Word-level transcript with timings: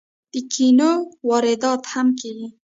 د 0.33 0.35
کینو 0.51 0.91
واردات 1.29 1.81
هم 1.93 2.07
کیږي. 2.19 2.47